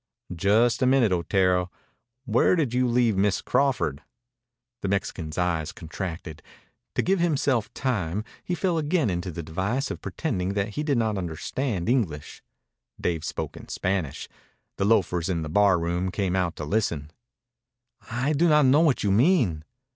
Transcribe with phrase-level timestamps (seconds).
[0.35, 1.69] "Just a minute, Otero.
[2.25, 4.01] Where did you leave Miss Crawford?"
[4.81, 6.41] The Mexican's eyes contracted.
[6.95, 10.97] To give himself time he fell again into the device of pretending that he did
[10.97, 12.41] not understand English.
[12.99, 14.27] Dave spoke in Spanish.
[14.77, 17.11] The loafers in the bar room came out to listen.
[18.11, 19.63] "I do not know what you mean."